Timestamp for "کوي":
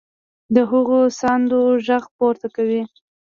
2.55-2.81